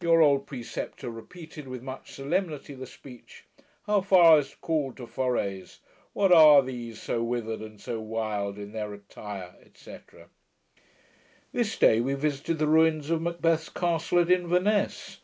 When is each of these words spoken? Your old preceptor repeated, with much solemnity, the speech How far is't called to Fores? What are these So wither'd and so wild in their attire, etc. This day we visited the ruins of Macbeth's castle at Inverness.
Your 0.00 0.20
old 0.20 0.48
preceptor 0.48 1.08
repeated, 1.08 1.68
with 1.68 1.82
much 1.84 2.12
solemnity, 2.12 2.74
the 2.74 2.84
speech 2.84 3.44
How 3.86 4.00
far 4.00 4.40
is't 4.40 4.60
called 4.60 4.96
to 4.96 5.06
Fores? 5.06 5.78
What 6.14 6.32
are 6.32 6.62
these 6.62 7.00
So 7.00 7.22
wither'd 7.22 7.60
and 7.60 7.80
so 7.80 8.00
wild 8.00 8.58
in 8.58 8.72
their 8.72 8.92
attire, 8.92 9.54
etc. 9.64 10.30
This 11.52 11.78
day 11.78 12.00
we 12.00 12.14
visited 12.14 12.58
the 12.58 12.66
ruins 12.66 13.08
of 13.08 13.22
Macbeth's 13.22 13.68
castle 13.68 14.18
at 14.18 14.32
Inverness. 14.32 15.20